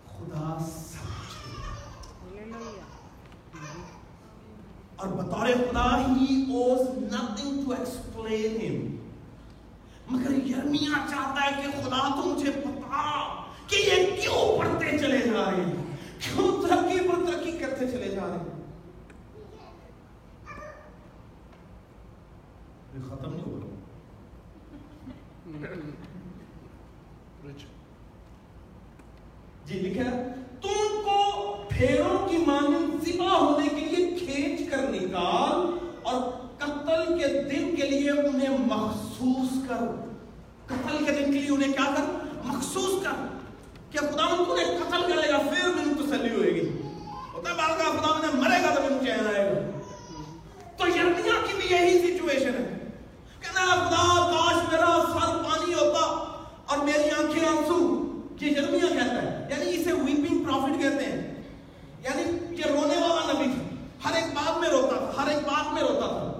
خدا 0.08 0.58
سب 0.60 1.06
کچھ 1.06 1.36
دے 1.46 1.56
رہا 1.56 2.66
اور 4.96 5.08
بطور 5.08 5.46
خدا 5.46 6.06
he 6.06 6.42
owes 6.52 6.88
nothing 6.98 7.64
to 7.64 7.72
explain 7.72 8.98
ہم 10.10 10.16
مگر 10.16 10.30
یرمیا 10.30 11.06
چاہتا 11.10 11.44
ہے 11.44 11.62
کہ 11.62 11.82
خدا 11.82 12.08
تو 12.08 12.28
مجھے 12.28 12.50
بتا 12.50 13.02
کہ 13.66 13.76
یہ 13.76 14.16
کیوں 14.20 14.58
پڑھتے 14.58 14.98
چلے 14.98 15.18
جا 15.18 15.50
رہے 15.50 15.64
ہیں۔ 15.64 15.96
کیوں 16.18 16.62
ترقی 16.62 17.08
پر 17.08 17.26
ترقی 17.26 17.52
کرتے 17.58 17.90
چلے 17.90 18.08
جا 18.08 18.26
رہے 18.26 18.36
ہیں۔ 18.36 18.56
ختم 23.08 23.34
نہیں 23.34 23.42
ہو 23.46 23.60
رہا۔ 23.60 23.74
جی 29.68 29.74
لکھا 29.74 30.04
ہے، 30.04 30.34
تم 30.62 31.02
کو 31.04 31.56
پھیروں 31.68 32.28
کی 32.28 32.36
مانند 32.36 33.08
زبا 33.08 33.38
ہونے 33.38 33.68
کے 33.68 33.76
لیے 33.76 34.18
کھینچ 34.18 34.70
کر 34.70 34.90
نکال 34.90 35.78
اور 36.02 36.30
قتل 36.58 37.18
کے 37.18 37.26
دن 37.26 37.76
کے 37.76 37.82
لیے 37.82 38.10
انہیں 38.10 38.58
مخصوص 38.58 39.68
کر۔ 39.68 39.76
قتل 40.66 41.04
کے 41.04 41.12
دن 41.12 41.32
کے 41.32 41.38
لیے 41.38 41.50
انہیں 41.50 41.72
کیا 41.72 41.90
کر؟ 41.96 42.26
مخصوص 42.44 43.02
کر 43.02 43.38
کہ 43.90 43.98
خدا 43.98 44.24
ان 44.24 44.44
کو 44.44 44.52
انہیں 44.52 44.78
قتل 44.78 45.12
کرے 45.12 45.32
گا، 45.32 45.38
پھر 45.38 45.64
ان 45.64 45.94
کو 45.94 46.02
سلی 46.02 46.34
ہوئے 46.34 46.54
گی۔ 46.54 46.68
ہوتا 47.34 47.52
بار 47.52 47.68
کا 47.68 47.84
خدا 47.84 48.14
انہیں 48.14 48.42
مرے 48.42 48.62
گا 48.62 48.74
تب 48.74 48.82
ان 48.90 49.06
چین 49.06 49.36
آئے 49.36 49.50
گا۔ 49.50 49.78
تو 50.76 50.88
یرمیا 50.88 51.46
کی 51.46 51.54
بھی 51.56 51.76
یہی 51.76 51.98
سیچویشن 51.98 52.54
ہے۔ 52.54 52.78
کہنا 53.40 53.66
خدا، 53.66 54.30
کاش 54.30 54.72
میرا 54.72 55.04
سر 55.12 55.42
پانی 55.42 55.74
ہوتا 55.74 56.00
اور 56.66 56.78
میری 56.78 57.10
آنکھیں 57.10 57.48
آنسو۔ 57.48 58.04
یہ 58.40 58.50
یرمیہ 58.50 58.80
کہتا 58.80 59.22
ہے 59.22 59.46
یعنی 59.50 59.74
اسے 59.74 59.92
ویپنگ 59.92 60.44
پروفٹ 60.44 60.82
کہتے 60.82 61.04
ہیں۔ 61.04 61.34
یعنی 62.02 62.22
یہ 62.50 62.64
رونے 62.64 62.96
والا 62.96 63.32
نبی 63.32 63.52
ہر 64.04 64.14
ایک 64.14 64.24
بات 64.34 64.60
میں 64.60 64.68
روتا 64.68 65.10
تھا، 65.10 65.22
ہر 65.22 65.28
ایک 65.28 65.38
بات 65.38 65.72
میں 65.72 65.82
روتا 65.82 66.06
تھا۔ 66.06 66.37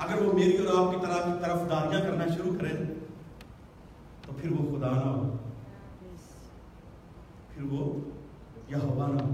اگر 0.00 0.22
وہ 0.22 0.32
میری 0.32 0.56
اور 0.56 0.86
آپ 0.86 0.94
کی 0.94 1.06
طرح 1.06 1.14
کی 1.14 1.40
طرف 1.42 1.70
داریاں 1.70 2.00
کرنا 2.00 2.26
شروع 2.26 2.58
کرے 2.58 2.84
تو 4.26 4.32
پھر 4.36 4.50
وہ 4.52 4.78
خدا 4.78 4.90
نہ 4.90 5.10
ہو۔ 5.10 5.36
پھر 7.48 7.62
وہ 7.62 8.00
یا 8.68 8.78
ہوا 8.78 9.06
نہ 9.06 9.22
ہو۔ 9.22 9.28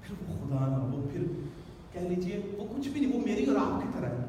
پھر 0.00 0.14
وہ 0.28 0.34
خدا 0.34 0.66
نہ 0.66 0.74
ہو۔ 0.74 0.96
وہ 0.96 1.08
پھر 1.12 1.22
کہہ 1.92 2.00
لیجیے، 2.00 2.40
وہ 2.58 2.64
کچھ 2.76 2.88
بھی 2.88 3.00
نہیں، 3.00 3.20
وہ 3.20 3.26
میری 3.26 3.44
اور 3.44 3.56
آپ 3.56 3.82
کی 3.82 3.88
طرح 3.98 4.08
ہے۔ 4.08 4.23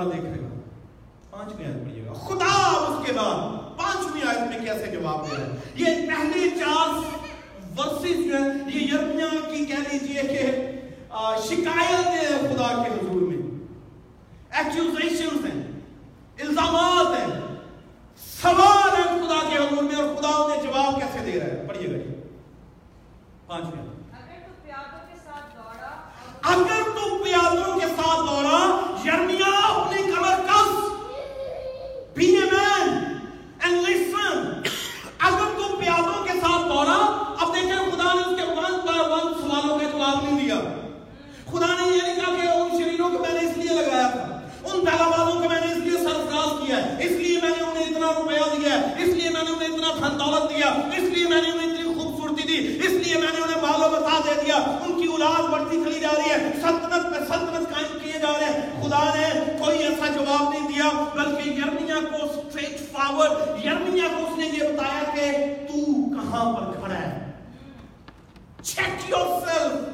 نہ 0.00 0.12
دیکھے 0.12 0.40
گا 0.40 0.48
ہو۔ 0.48 0.60
پانچویں 1.30 1.66
آیت 1.66 1.84
پڑھیے 1.84 2.04
گا۔ 2.06 2.12
خدا 2.12 2.52
اس 2.88 3.06
کے 3.06 3.12
بعد 3.12 3.36
پانچویں 3.78 4.28
آیت 4.28 4.48
میں 4.48 4.58
کیسے 4.58 4.86
جواب 4.90 5.30
دے 5.30 5.36
رہا 5.36 5.46
ہے 5.46 5.58
یہ 5.74 5.84
پہلی 5.84 6.50
چار 6.60 6.88
ورسز 7.78 8.24
جو 8.26 8.34
ہے 8.34 8.70
یہ 8.74 8.94
یرمیا 8.94 9.26
کی 9.50 9.66
کہہ 9.66 9.92
لیجیے 9.92 10.22
کہ 10.22 10.70
شکایت 11.42 12.06
ہے 12.06 12.26
خدا 12.38 12.82
کے 12.82 12.90
حضور 12.90 13.22
میں۔ 13.22 13.36
ایکچوزیشنز 14.50 15.44
ہیں، 15.44 15.80
الزامات 16.40 17.20
ہیں، 17.20 17.40
سوال 18.42 18.96
ہے 18.96 19.02
خدا 19.02 19.48
کے 19.50 19.56
حضور 19.56 19.82
میں 19.82 19.94
اور 19.94 20.16
خدا 20.16 20.28
انہیں 20.28 20.62
جواب 20.62 21.00
کیسے 21.00 21.30
دے 21.32 21.40
رہا 21.40 21.46
ہے؟ 21.46 21.64
پڑھیے 21.68 21.88
گا 21.88 22.12
پانچویں 23.46 23.80
آیت۔ 23.80 23.99
دولت 50.20 50.48
دیا، 50.50 50.68
اس 50.96 51.08
لیے 51.08 51.26
میں 51.28 51.42
نے 51.42 51.50
انہیں 51.50 51.70
اتنی 51.70 51.94
خوبصورتی 51.94 52.46
دی، 52.48 52.58
اس 52.86 52.92
لیے 52.92 53.18
میں 53.18 53.32
نے 53.32 53.42
انہیں 53.42 53.62
مال 53.62 53.82
و 53.82 53.88
بتا 53.90 54.18
دے 54.24 54.40
دیا، 54.44 54.56
ان 54.56 55.00
کی 55.00 55.06
اولاد 55.06 55.50
بڑھتی 55.52 55.82
چلی 55.84 56.00
جا 56.00 56.10
رہی 56.16 56.30
ہے، 56.30 56.38
سلطنت 56.62 57.04
پہ 57.12 57.24
سلطنت 57.28 57.72
قائم 57.74 57.98
کیے 58.02 58.18
جا 58.22 58.32
رہے 58.38 58.52
ہیں۔ 58.52 58.82
خدا 58.82 59.04
نے 59.14 59.28
کوئی 59.58 59.78
ایسا 59.78 60.06
جواب 60.14 60.52
نہیں 60.52 60.68
دیا، 60.68 60.90
بلکہ 61.14 61.50
یرمیا 61.50 62.00
کو 62.10 62.24
اسٹریٹ 62.24 62.80
فارورڈ 62.92 63.64
یرمیا 63.64 64.08
کو 64.16 64.26
اس 64.26 64.38
نے 64.38 64.46
یہ 64.46 64.72
بتایا 64.72 65.04
کہ 65.14 65.30
تو 65.68 65.84
کہاں 66.10 66.44
پر 66.54 66.72
کھڑا 66.80 66.98
ہے؟ 66.98 67.32
چیک 68.62 69.08
یور 69.10 69.28
سیلف 69.46 69.89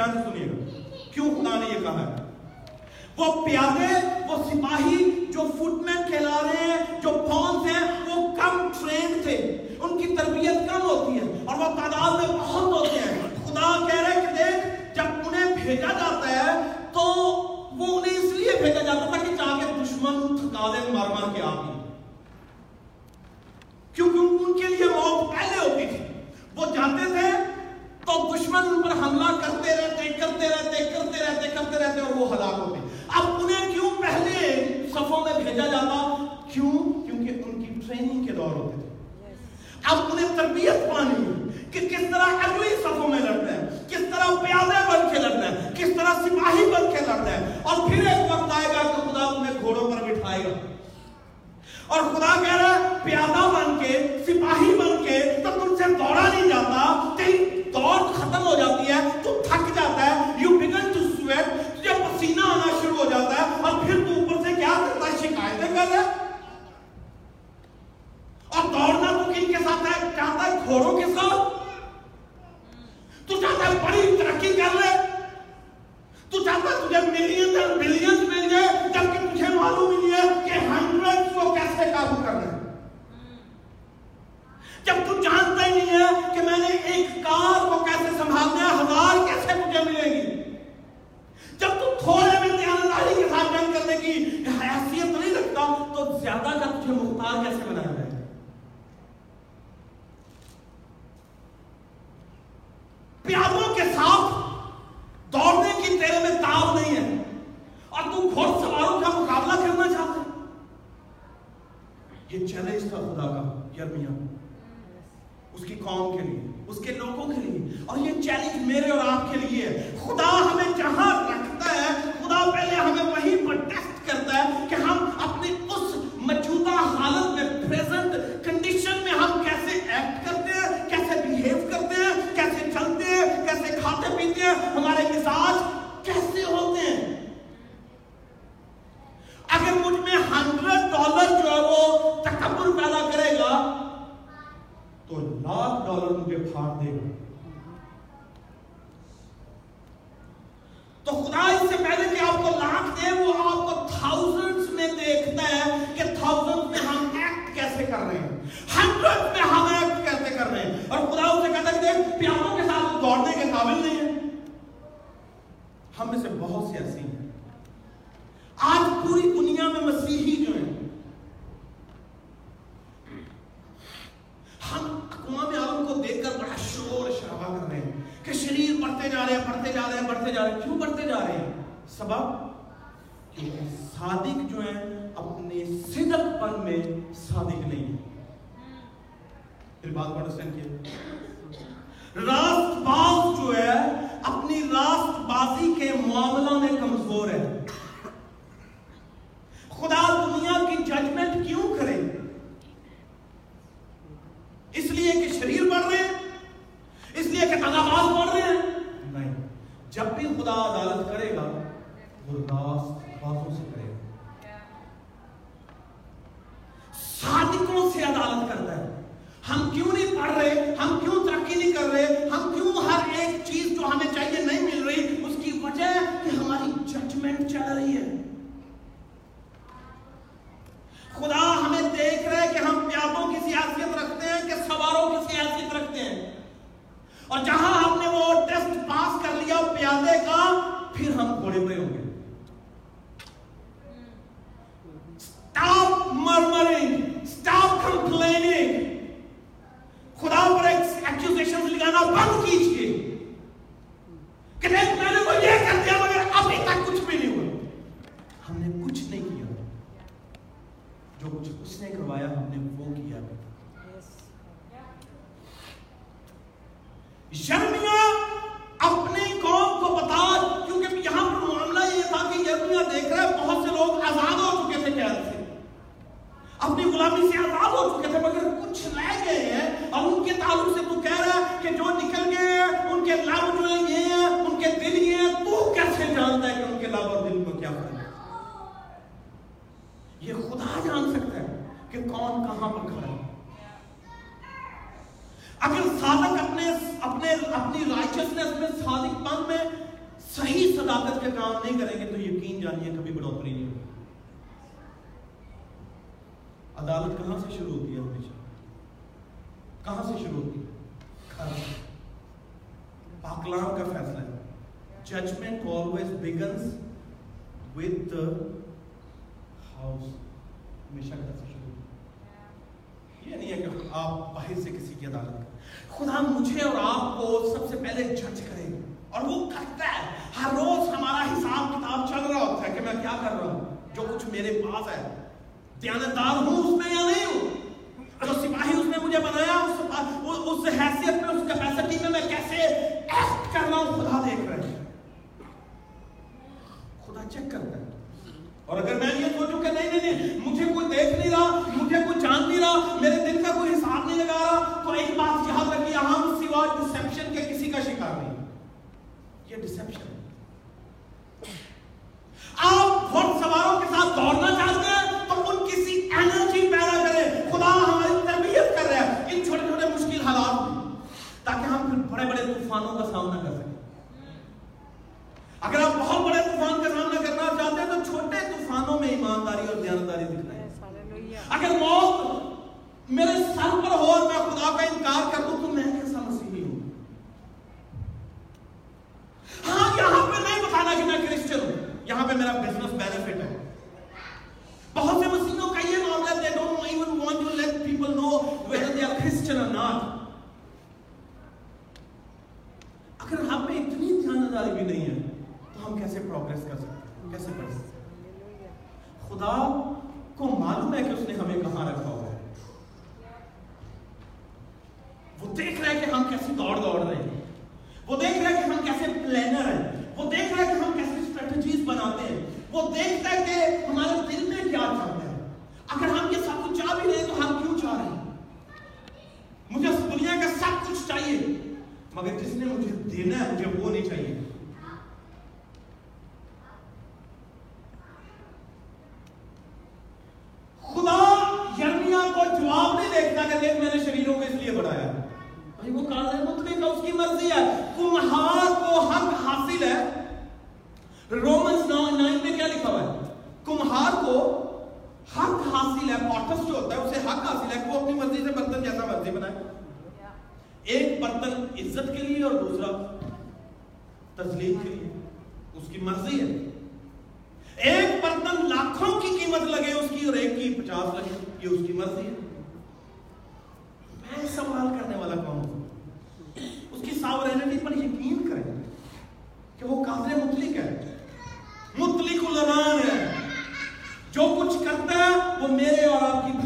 دھیان 0.00 0.22
سنیے 0.22 0.46
گا۔ 0.46 0.80
کیوں 1.14 1.30
خدا 1.30 1.58
نے 1.60 1.66
یہ 1.66 1.80
کہا 1.82 2.00
ہے؟ 2.00 2.22
وہ 3.16 3.46
پیادے 3.46 3.94
وہ 4.28 4.36
سپاہی 4.44 5.26
جو 5.32 5.40
فٹ 5.40 5.82
مین 5.82 6.10
کھیلا 6.10 6.40
رہے 6.42 6.64
ہیں 6.64 6.89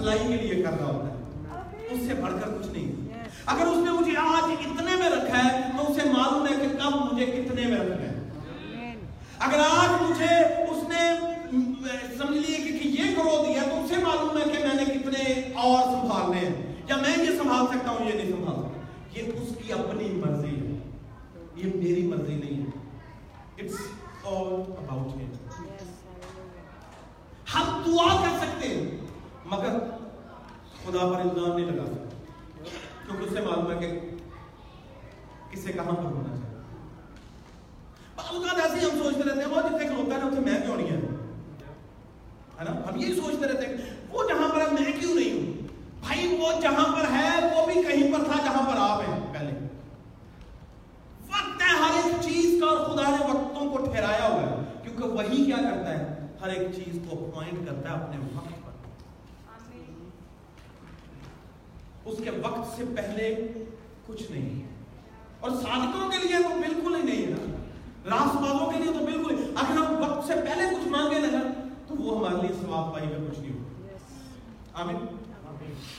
بھلائی 0.04 0.24
کے 0.28 0.36
لیے 0.36 0.62
کر 0.62 0.72
رہا 0.72 0.86
ہوتا 0.86 1.08
ہے 1.08 1.13
راست 68.06 68.36
بازوں 68.36 68.70
کے 68.70 68.78
لیے 68.78 68.92
تو 68.98 69.04
بالکل 69.04 69.52
اگر 69.56 69.76
ہم 69.76 70.02
وقت 70.02 70.26
سے 70.26 70.34
پہلے 70.34 70.64
کچھ 70.70 70.88
مانگے 70.88 71.18
نا 71.18 71.40
تو 71.86 71.94
وہ 71.94 72.16
ہمارے 72.18 72.46
لیے 72.46 72.56
ثواب 72.60 72.94
پائی 72.94 73.06
میں 73.06 73.30
کچھ 73.30 73.40
نہیں 73.40 73.52
ہوگا 73.52 74.82
آمین۔ 74.82 74.96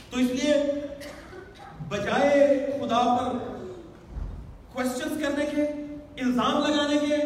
تو 0.10 0.20
اس 0.20 0.28
لیے 0.30 0.54
بجائے 1.90 2.68
خدا 2.80 3.02
پر 3.16 3.38
کوشچن 4.74 5.22
کرنے 5.22 5.46
کے، 5.46 5.62
الزام 6.22 6.58
لگانے 6.64 6.98
کے، 6.98 7.18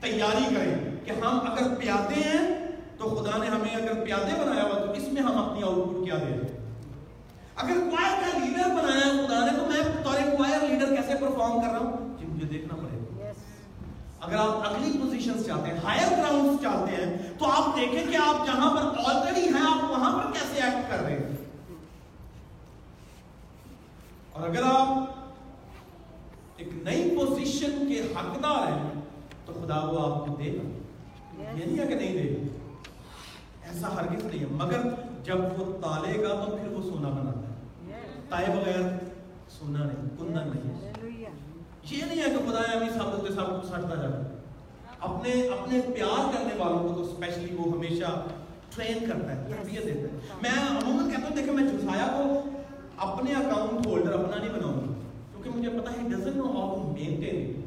تیاری 0.00 0.54
کریں 0.54 1.06
کہ 1.06 1.10
ہم 1.10 1.38
اگر 1.38 1.74
پیادے 1.74 2.20
ہیں، 2.20 2.66
تو 2.98 3.08
خدا 3.08 3.38
نے 3.38 3.46
ہمیں 3.46 3.74
اگر 3.74 4.04
پیادے 4.04 4.32
بنایا 4.44 4.62
ہوا، 4.62 4.78
تو 4.78 4.92
اس 4.92 5.12
میں 5.12 5.22
ہم 5.22 5.38
اپنی 5.38 5.62
آؤٹ 5.62 5.88
پٹ 5.88 6.04
کیا 6.04 6.14
دے 6.14 6.32
دیں۔ 6.32 6.58
اگر 7.56 7.74
کوائر 7.90 8.20
کا 8.20 8.38
لیڈر 8.38 8.68
بنایا 8.70 9.06
ہے 9.06 9.26
خدا 9.26 9.44
نے، 9.44 9.58
تو 9.58 9.66
میں 9.66 9.80
بطور 9.80 10.36
کوائر 10.36 10.68
لیڈر 10.68 10.96
کیسے 10.96 11.14
پرفارم 11.20 11.60
کر 11.60 11.68
رہا 11.68 11.78
ہوں؟ 11.78 12.18
جی 12.18 12.26
مجھے 12.26 12.46
دیکھنا 12.46 12.74
پڑے۔ 12.76 12.93
اگر 14.24 14.36
آپ 14.36 14.72
اگلی 14.72 14.98
پوزیشنز 14.98 15.46
چاہتے 15.46 15.70
ہیں 15.70 15.78
ہائر 15.78 16.10
گراؤنڈز 16.10 16.62
چاہتے 16.62 16.92
ہیں، 16.92 17.16
تو 17.38 17.50
آپ 17.50 17.76
دیکھیں 17.76 18.06
کہ 18.06 18.16
آپ 18.16 18.46
جہاں 18.46 18.70
پر 18.76 18.98
آلریڈی 19.04 19.40
ہیں، 19.40 19.60
آپ 19.60 19.90
وہاں 19.90 20.18
پر 20.18 20.32
کیسے 20.32 20.62
ایکٹ 20.62 20.90
کر 20.90 20.98
رہے 20.98 21.12
ہیں؟ 21.12 21.36
اور 24.32 24.48
اگر 24.48 24.62
آپ 24.62 25.14
ایک 26.56 26.68
نئی 26.74 27.16
پوزیشن 27.16 27.84
کے 27.88 28.00
حقدار 28.00 28.72
ہیں، 28.72 29.00
تو 29.46 29.52
خدا 29.52 29.80
وہ 29.80 30.14
آپ 30.14 30.26
کو 30.26 30.34
دے 30.34 30.52
گا۔ 30.52 30.68
یہ 31.58 31.64
نہیں 31.64 31.78
ہے 31.78 31.86
کہ 31.86 31.94
نہیں 31.94 32.12
دے 32.12 32.34
گا۔ 32.34 32.70
ایسا 33.68 33.94
ہرگز 33.94 34.24
نہیں 34.24 34.40
ہے۔ 34.40 34.46
مگر 34.50 34.80
جب 35.24 35.36
وہ 35.40 35.72
تالے 35.82 36.22
گا، 36.22 36.44
تو 36.44 36.56
پھر 36.56 36.68
وہ 36.68 36.82
سونا 36.82 37.08
بناتا 37.08 37.40
ہے۔ 37.40 37.54
تائے 38.28 38.46
بغیر 38.48 38.80
سونا 39.48 39.84
نہیں 39.84 40.18
کنن 40.18 40.48
نہیں۔ 40.54 40.82
ہے 40.82 40.93
یہ 41.90 42.04
نہیں 42.04 42.20
ہے 42.20 42.30
کہ 42.30 42.50
خدا 42.50 42.60
ہمیں 42.74 42.90
سب 42.90 43.12
ہوتے 43.12 43.32
سب 43.34 43.48
کچھ 43.48 43.66
سٹتا 43.66 43.94
جاتا 43.94 44.22
اپنے 45.00 45.32
اپنے 45.48 45.80
پیار 45.94 46.32
کرنے 46.32 46.54
والوں 46.56 46.88
کو 46.88 46.94
تو 46.94 47.02
اسپیشلی 47.02 47.56
وہ 47.56 47.72
ہمیشہ 47.72 48.10
ٹرین 48.74 48.98
کرتا 49.08 49.36
ہے 49.36 49.44
تربیت 49.48 49.84
دیتا 49.84 50.08
ہے۔ 50.12 50.38
میں 50.42 50.50
عموماً 50.82 51.10
کہتا 51.10 51.28
ہوں 51.28 51.36
دیکھیں 51.36 51.52
میں 51.52 51.64
جھسایا 51.64 52.06
کو 52.16 52.40
اپنے 52.96 53.34
اکاؤنٹ 53.34 53.86
ہولڈر 53.86 54.12
اپنا 54.12 54.36
نہیں 54.36 54.54
بناؤں 54.54 54.80
گی 54.80 54.92
کیونکہ 55.32 55.50
مجھے 55.50 55.70
پتا 55.70 55.92
ہے 55.92 56.08
doesn't 56.08 56.36
know 56.36 56.50
how 56.50 56.74
to 56.74 56.90
maintain 56.90 57.62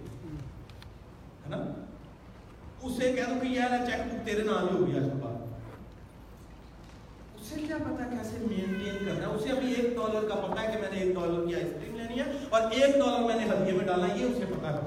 ہے 1.43 1.49
نا؟ 1.49 1.58
اسے 2.84 3.12
کہہ 3.13 3.30
دوں 3.30 3.39
کہ 3.39 3.47
یہ 3.47 3.62
چیک 3.88 4.01
بک 4.08 4.25
تیرے 4.25 4.43
نام 4.43 4.67
ہی 4.67 4.77
ہوگی 4.77 4.97
آج 4.97 5.03
کے 5.03 5.21
بعد۔ 5.23 5.36
اسے 7.41 7.60
کیا 7.67 7.77
پتا 7.77 8.10
کیسے 8.12 8.38
مینٹین 8.39 9.06
کرنا 9.06 9.27
ہے؟ 9.27 9.34
اسے 9.36 9.49
ابھی 9.49 9.73
ایک 9.73 9.95
ڈالر 9.95 10.27
کا 10.27 10.36
پتا 10.36 10.62
ہے 10.62 10.71
کہ 10.71 10.82
میں 10.82 10.91
نے 10.91 10.99
ایک 10.99 11.15
ڈالر 11.15 11.47
کیا 11.47 11.58
اس 11.58 11.73
پہ 11.82 11.87
اور 12.57 12.71
ایک 12.71 12.95
ڈالر 12.95 13.19
میں 13.19 13.45
نے 13.45 13.45
ہدیے 13.45 13.73
میں 13.73 13.85
ڈالا، 13.85 14.15
یہ 14.15 14.25
اسے 14.25 14.45
پتا 14.45 14.69
ہے 14.69 14.77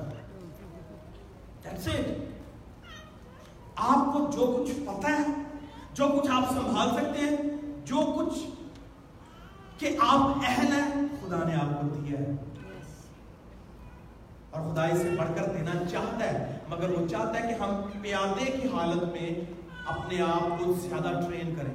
آپ 3.76 4.12
کو 4.12 4.30
جو 4.32 4.64
کچھ 4.64 4.80
پتا 4.80 5.08
ہے، 5.08 5.42
جو 5.94 6.08
کچھ 6.08 6.30
آپ 6.30 6.44
سنبھال 6.52 6.88
سکتے 6.88 7.18
ہیں، 7.18 7.36
جو 7.84 8.14
کچھ 8.18 8.38
کہ 9.78 9.96
آپ 10.00 10.38
اہل 10.48 10.72
ہیں، 10.72 10.92
خدا 11.20 11.48
نے 11.48 11.54
آپ 11.54 11.80
کو 11.80 11.96
دیا 11.96 12.18
ہے۔ 12.18 12.36
اور 14.50 14.72
خدا 14.72 14.84
اسے 14.84 15.10
بڑھ 15.18 15.30
کر 15.36 15.52
دینا 15.52 15.72
چاہتا 15.90 16.32
ہے، 16.32 16.58
مگر 16.68 16.90
وہ 16.90 17.08
چاہتا 17.08 17.40
ہے 17.40 17.54
کہ 17.54 17.62
ہم 17.62 17.80
پیادے 18.02 18.44
کی 18.44 18.68
حالت 18.68 19.02
میں 19.02 19.40
اپنے 19.86 20.22
آپ 20.22 20.64
کو 20.64 20.72
زیادہ 20.72 21.20
ٹرین 21.26 21.54
کریں۔ 21.54 21.74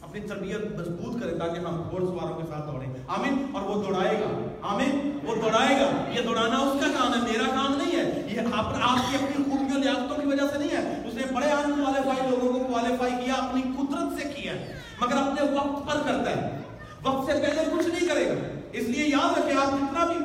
اپنی 0.00 0.20
تربیت 0.20 0.80
مضبوط 0.80 1.22
کریں 1.22 1.38
تاکہ 1.38 1.58
ہم 1.58 1.82
گھوڑ 1.90 2.00
سواروں 2.00 2.40
کے 2.40 2.46
ساتھ 2.46 2.72
دوڑیں۔ 2.72 2.94
آمین۔ 3.08 3.46
اور 3.52 3.62
وہ 3.62 3.82
دوڑائے 3.82 4.20
گا۔ 4.20 4.51
ہمیں 4.70 5.18
وہ 5.24 5.34
دوڑائے 5.34 5.76
گا۔ 5.76 6.10
یہ 6.10 6.22
دوڑانا 6.26 6.56
اس 6.56 6.84
کا 6.84 6.92
کام 6.98 7.14
ہے، 7.14 7.32
میرا 7.32 7.50
کام 7.50 7.74
نہیں 7.76 7.96
ہے۔ 7.96 8.26
یہ 8.34 8.40
آپ 8.54 8.74
کی 8.74 9.16
اپنی 9.16 9.44
خوبیوں 9.44 9.80
لیاقتوں 9.80 10.16
کی 10.16 10.26
وجہ 10.26 10.46
سے 10.52 10.58
نہیں 10.58 10.70
ہے۔ 10.70 11.08
اس 11.08 11.14
نے 11.14 11.22
بڑے 11.34 11.46
ان 11.46 11.72
کوالیفائی 11.72 12.30
لوگوں 12.30 12.58
کو 12.58 12.64
کوالیفائی 12.64 13.12
کیا، 13.24 13.34
اپنی 13.34 13.62
قدرت 13.62 14.22
سے 14.22 14.28
کیا 14.28 14.52
ہے۔ 14.52 14.78
مگر 15.00 15.16
اپنے 15.16 15.56
وقت 15.56 15.90
پر 15.90 16.00
کرتا 16.06 16.30
ہے۔ 16.30 16.58
وقت 17.02 17.26
سے 17.26 17.32
پہلے 17.32 17.76
کچھ 17.76 17.88
نہیں 17.88 18.08
کرے 18.08 18.28
گا۔ 18.28 18.60
اس 18.72 18.88
لیے 18.88 19.08
یاد 19.08 19.38
رکھیں، 19.38 19.56
آپ 19.56 19.66
کتنا 19.66 20.04
بھی 20.06 20.16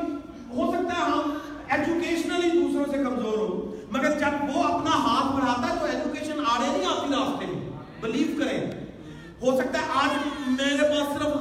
ہو 0.57 0.71
سکتا 0.71 0.95
ہے 0.95 1.11
ہم 1.11 1.37
ایجوکیشنلی 1.69 2.49
دوسروں 2.49 2.85
سے 2.91 3.03
کمزور 3.03 3.37
ہو 3.37 3.75
مگر 3.91 4.19
جب 4.19 4.55
وہ 4.55 4.63
اپنا 4.63 4.91
ہاتھ 4.91 5.35
بڑھاتا 5.35 5.73
ہے 5.73 5.79
تو 5.79 5.85
ایجوکیشن 5.85 6.39
آڑے 6.39 6.67
نہیں 6.67 6.85
آتی 6.85 7.13
راستے 7.13 7.45
میں۔ 7.45 7.69
بلیو 8.01 8.43
کریں۔ 8.43 8.71
ہو 9.41 9.57
سکتا 9.57 9.79
ہے 9.79 9.85
آج 9.93 10.27
میرے 10.47 10.83
پاس 10.83 11.13
صرف 11.13 11.36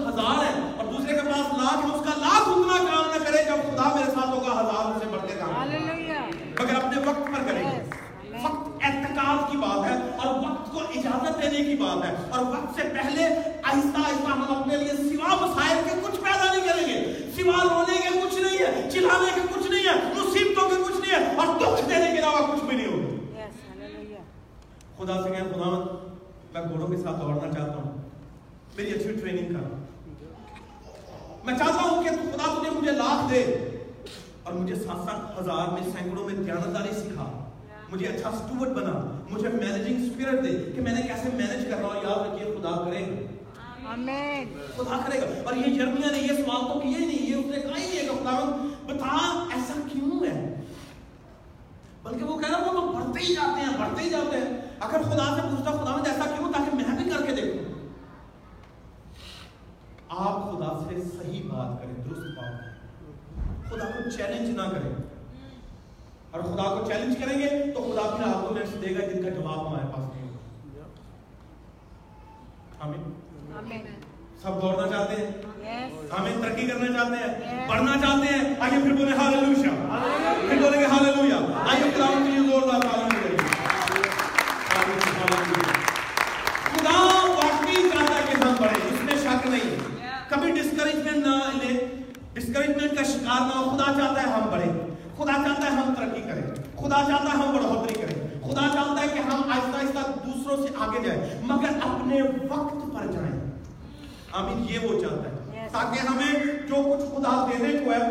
ساتھ 1.67 1.85
ہم 1.85 1.93
اس 1.93 2.01
کا 2.05 2.13
لاکھ 2.17 2.49
اتنا 2.49 2.77
کام 2.87 3.07
نہ 3.11 3.25
کرے 3.25 3.43
جب 3.45 3.63
خدا 3.63 3.89
میرے 3.95 4.11
ساتھ 4.11 4.29
ہوگا 4.29 4.61
ہزار 4.61 4.99
سے 4.99 5.07
بڑھتے 5.11 5.35
کام 5.39 5.55
مگر 6.61 6.75
اپنے 6.75 7.01
وقت 7.07 7.27
پر 7.27 7.43
کرے۔ 7.47 7.63
گے 7.65 7.81
وقت 8.43 8.85
احتکاب 8.85 9.51
کی 9.51 9.57
بات 9.57 9.91
ہے 9.91 9.95
اور 10.19 10.35
وقت 10.39 10.71
کو 10.73 10.81
اجازت 10.81 11.43
دینے 11.43 11.65
کی 11.65 11.77
بات 11.83 12.05
ہے۔ 12.05 12.15
اور 12.31 12.45
وقت 12.47 12.75
سے 12.77 12.89
پہلے 12.89 13.27
آہستہ 13.63 14.01
آہستہ 14.05 14.31
ہم 14.31 14.45
اپنے 14.57 14.77
لیے 14.77 14.97
سوا 14.97 15.35
مسائل 15.41 15.79
کے 15.85 15.95
کچھ 16.03 16.21
پیدا 16.21 16.53
نہیں 16.53 16.67
کریں 16.69 16.87
گے۔ 16.89 16.99
سوا 17.37 17.63
رونے 17.65 17.97
کے 17.97 18.21
کچھ 18.21 18.35
نہیں 18.35 18.59
ہے 18.59 18.91
چلانے 18.91 19.31
کے 19.35 19.41
کچھ 19.55 19.71
نہیں 19.71 19.87
ہے 19.87 19.95
مصیبتوں 20.17 20.69
کے 20.71 20.77
کچھ 20.87 21.01
نہیں 21.01 21.13
ہے 21.13 21.37
اور 21.37 21.47
دکھ 21.57 21.89
دینے 21.89 22.11
کے 22.13 22.19
علاوہ 22.19 22.47
کچھ 22.55 22.65
بھی 22.65 22.77
نہیں 22.77 22.87
ہوگا 22.87 23.15
خدا 24.99 25.23
سے 25.23 25.31
کہیں 25.31 25.53
خدا 25.53 25.71
میں 26.53 26.63
گھوڑوں 26.69 26.87
کے 26.89 26.97
ساتھ 26.97 27.21
دوڑنا 27.21 27.53
چاہتا 27.53 27.77
ہوں۔ 27.77 27.93
میری 28.77 28.91
اچھی 28.91 29.13
ٹریننگ 29.13 29.55
کر۔ 29.55 29.61
رہا 29.61 29.69
ہوں 29.69 29.86
میں 31.47 31.59
چاہتا 31.59 31.83
ہوں 31.83 32.03
کہ 32.03 32.09
خدا 32.09 32.61
تجھے 32.61 32.71
مجھے 32.71 32.93
لاکھ 32.93 33.33
دے 33.33 33.43
اور 34.43 34.53
مجھے 34.53 34.75
سات 34.75 35.05
سات 35.05 35.41
ہزار 35.41 35.73
میں 35.73 35.83
سینکڑوں 35.83 36.25
میں 36.25 36.35
دیانت 36.35 36.75
داری 36.75 36.93
سکھا۔ 36.93 37.51
مجھے 37.93 38.07
اچھا 38.07 38.31
سٹوورٹ 38.31 38.71
بنا۔ 38.71 39.23
مجھے 39.31 39.49
مینیجنگ 39.49 40.11
سپیرٹ 40.11 40.45
دے 40.45 40.73
کہ 40.73 40.81
میں 40.81 40.93
نے 40.93 41.03
کیسے 41.03 41.29
مینج 41.35 41.65
کر 41.71 41.77
رہا 41.79 41.87
ہوں۔ 41.87 41.95
یاد 41.95 42.27
رکھیے 42.27 42.55
خدا 42.55 42.85
کرے۔ 42.85 43.27
آمین۔ 43.87 44.59
خدا 44.77 45.01
کرے 45.07 45.21
گا۔ 45.21 45.27
اور 45.45 45.57
یہ 45.57 45.75
جرمیہ 45.75 46.11
نے 46.13 46.19
یہ 46.19 46.45
سوال 46.45 46.73
تو 46.73 46.81
کیا 46.81 46.99
ہی 46.99 47.07
نہیں 47.07 47.31
یہ 47.31 47.35
اس 47.35 47.47
نے 47.47 47.61
کہا 47.61 47.79
ہی 47.79 47.87
نہیں 47.87 48.03
کہ 48.03 48.09
خدا 48.09 48.67
بتا 48.87 49.45
ایسا 49.55 49.81
کیوں 49.93 50.27
ہے؟ 50.27 50.61
بلکہ 52.03 52.25
وہ 52.25 52.39
کہنا 52.39 52.59
وہ 52.59 52.73
تو 52.73 52.93
بڑھتے 52.93 53.21
ہی 53.21 53.35
جاتے 53.35 53.61
ہیں 53.61 53.79
بڑھتے 53.79 54.03
ہی 54.03 54.11
جاتے 54.11 54.37
ہیں۔ 54.37 54.61
اگر 54.81 55.03
خدا 55.03 55.37
سے 55.37 55.41
پوچھتا 55.43 55.71
خدا 55.71 56.11
ایسا 56.11 56.31
کیوں؟ 56.37 56.53
تاکہ 56.53 56.77
میں 56.77 57.03
بھی 57.03 57.11
کر 57.11 57.27
کے 57.27 57.33
دیکھوں۔ 57.33 57.76
آپ 60.09 60.51
خدا 60.51 60.85
سے 60.89 61.01
صحیح 61.01 61.43
بات 61.45 61.83
کریں 61.83 61.95
درست 62.05 62.39
بات 62.39 62.61
کریں۔ 62.61 62.77
خدا 63.71 63.85
کو 63.85 64.11
چیلنج 64.11 64.57
نہ 64.57 64.63
کریں۔ 64.63 64.93
اور 66.31 66.41
خدا 66.41 66.63
کو 66.63 66.85
چیلنج 66.87 67.17
کریں 67.21 67.39
گے 67.39 67.73
تو 67.73 67.83
خدا 67.83 68.17
پھر 68.17 68.35
آپ 68.35 68.49
کو 68.49 68.55
دے 68.55 68.95
گا 68.95 69.07
جن 69.07 69.23
کا 69.23 69.29
جواب 69.29 69.69
ہمارے 69.69 69.87
پاس 69.87 70.15
نہیں 70.15 70.29
ہوگا۔ 70.29 70.85
آمین۔ 72.81 73.15
سب 74.43 74.63
دوڑنا 74.63 74.89
چاہتے 74.89 75.17
ہیں؟ 75.17 75.31
آمین۔ 76.11 76.43
ترقی 76.43 76.67
کرنا 76.67 76.87
چاہتے 76.87 77.17
ہیں؟ 77.17 77.69
پڑھنا 77.69 77.93
چاہتے 77.93 78.27
ہیں؟ 78.35 78.55
آئیے 78.61 78.83
پھر 78.83 78.93
بولے 78.93 79.17
ہاللویا 79.17 79.71
پھر 80.49 80.63
بولیں 80.63 80.81
گے 80.81 80.87
ہاللویا 80.87 81.37
آئیے 81.69 81.91
خدا 81.95 82.26
کا 92.89 93.03
شکار 93.03 93.41
نہ 93.41 93.59
ہو 93.59 93.77
خدا 93.77 93.93
چاہتا 93.97 94.23
ہے 94.23 94.29
ہم 94.29 94.51
بڑھیں۔ 94.51 94.73
خدا 95.17 95.33
چاہتا 95.33 95.63
ہے 95.63 95.71
ہم 95.71 95.95
ترقی 95.95 96.21
کریں۔ 96.21 96.43
خدا 96.55 96.97
چاہتا 97.09 97.25
ہے 97.25 97.39
ہم 97.39 97.57
بڑھوتری 97.57 97.95
کریں۔ 97.95 98.41
خدا 98.45 98.69
چاہتا 98.75 99.03
ہے 99.03 99.09
کہ 99.15 99.19
ہم 99.19 99.43
آہستہ 99.51 99.77
آہستہ 99.77 100.27
دوسروں 100.27 100.67
سے 100.67 100.73
آگے 100.79 101.07
جائیں 101.07 101.41
مگر 101.43 101.69
اپنے 101.83 102.23
وقت 102.23 102.95
پر 102.95 103.07
جائیں۔ 103.07 103.51
آمین 104.33 104.67
یہ 104.69 104.79
وہ 104.79 105.01
چاہتا 105.01 105.31
ہے۔ 105.31 105.69
تاکہ 105.73 106.07
ہمیں 106.07 106.41
جو 106.69 106.75
کچھ 106.75 107.17
خدا 107.17 107.47
دینے 107.51 107.85
کو 107.85 107.91
ہے 107.91 108.11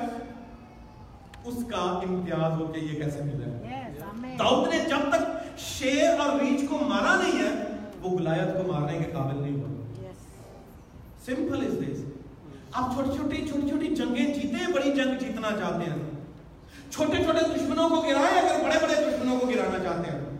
اس 1.45 1.55
کا 1.71 1.99
امتیاز 2.09 2.61
ہو 2.61 2.67
کے 2.67 2.79
یہ 2.79 3.03
کیسے 3.03 3.19
ملے۔ 3.23 3.45
رہا 3.45 4.11
داؤد 4.39 4.67
نے 4.67 4.79
جب 4.89 5.09
تک 5.09 5.57
شیر 5.57 6.19
اور 6.19 6.39
ریچ 6.39 6.69
کو 6.69 6.77
مارا 6.77 7.21
نہیں 7.21 7.39
ہے 7.39 7.63
وہ 8.01 8.17
گلایت 8.17 8.53
کو 8.53 8.71
مارنے 8.71 8.97
کے 8.97 9.11
قابل 9.11 9.41
نہیں 9.41 9.55
ہوا۔ 9.55 9.71
سمپل 11.25 11.65
از 11.65 11.73
دس 11.73 11.99
آپ 12.77 12.93
چھوٹی 12.93 13.15
چھوٹی 13.15 13.37
چھوٹی 13.47 13.67
چھوٹی 13.69 13.87
جنگیں 13.95 14.33
جیتے 14.33 14.71
بڑی 14.73 14.91
جنگ 14.91 15.17
جیتنا 15.19 15.49
چاہتے 15.59 15.89
ہیں۔ 15.89 16.91
چھوٹے 16.91 17.23
چھوٹے 17.23 17.43
دشمنوں 17.53 17.87
کو 17.89 17.95
گرائیں 18.01 18.39
اگر 18.39 18.63
بڑے 18.63 18.79
بڑے 18.81 18.95
دشمنوں 18.95 19.39
کو 19.39 19.47
گرانا 19.47 19.79
چاہتے 19.83 20.11
ہیں۔ 20.11 20.37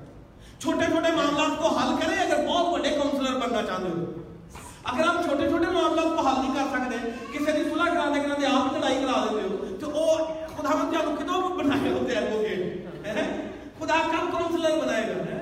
چھوٹے 0.59 0.85
چھوٹے 0.85 1.11
معاملات 1.11 1.57
کو 1.59 1.67
حل 1.77 1.95
کریں 2.01 2.17
اگر 2.17 2.45
بہت 2.47 2.73
بڑے 2.73 2.89
کاؤنسلر 2.89 3.39
بننا 3.39 3.61
چاہتے 3.67 3.89
ہو 3.89 4.03
اگر 4.83 5.07
آپ 5.07 5.23
چھوٹے 5.25 5.47
چھوٹے 5.49 5.69
معاملات 5.71 6.17
کو 6.17 6.27
حل 6.27 6.41
نہیں 6.41 6.55
کر 6.55 6.67
سکتے، 6.73 6.97
کسی 7.31 7.51
کی 7.51 7.69
صلاح 7.69 7.93
کرانے 7.93 8.19
کرانے 8.19 8.45
آپ 8.47 8.73
لڑائی 8.73 8.97
کرا 9.01 9.23
دیتے 9.23 9.47
ہو، 9.47 9.77
تو 9.79 9.91
وہ 9.91 10.17
خدا 10.57 10.75
مت 10.75 11.19
کتوں 11.19 11.57
بنائے 11.57 11.93
ہوتے 11.93 12.15
ہیں 12.15 13.27
خدا 13.79 14.01
کب 14.11 14.31
کاؤنسلر 14.31 14.77
بنائے 14.81 15.07
گا؟ 15.07 15.34